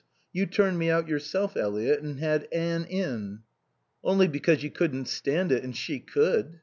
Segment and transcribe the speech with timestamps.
[0.33, 3.41] You turned me out yourself, Eliot, and had Anne in."
[4.03, 6.59] "Only because you couldn't stand it and she could."